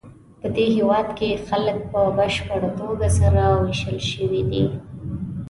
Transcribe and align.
پدې 0.39 0.65
هېواد 0.77 1.07
کې 1.17 1.41
خلک 1.47 1.77
په 1.91 2.01
بشپړه 2.17 2.69
توګه 2.79 3.07
سره 3.19 3.41
وېشل 3.61 3.97
شوي 4.11 4.41
دي. 4.51 4.63